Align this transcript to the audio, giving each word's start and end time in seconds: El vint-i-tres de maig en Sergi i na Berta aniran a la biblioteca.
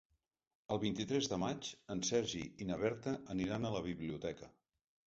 El 0.75 0.79
vint-i-tres 0.83 1.29
de 1.33 1.39
maig 1.43 1.69
en 1.97 2.01
Sergi 2.09 2.43
i 2.65 2.71
na 2.73 2.79
Berta 2.87 3.15
aniran 3.37 3.71
a 3.73 3.77
la 3.79 3.85
biblioteca. 3.91 4.53